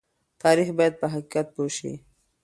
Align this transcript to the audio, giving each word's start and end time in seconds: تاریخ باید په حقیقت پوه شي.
تاریخ 0.43 0.67
باید 0.77 0.93
په 1.01 1.07
حقیقت 1.13 1.47
پوه 1.55 1.69
شي. 1.77 1.93